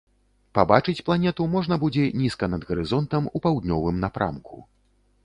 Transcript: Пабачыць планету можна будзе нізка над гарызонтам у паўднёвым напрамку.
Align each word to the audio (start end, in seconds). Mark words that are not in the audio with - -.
Пабачыць 0.57 1.03
планету 1.09 1.45
можна 1.55 1.77
будзе 1.83 2.05
нізка 2.21 2.49
над 2.53 2.65
гарызонтам 2.71 3.29
у 3.39 3.43
паўднёвым 3.47 4.01
напрамку. 4.07 4.65